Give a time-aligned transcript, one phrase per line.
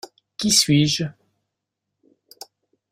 [0.35, 1.03] Qui suis-je?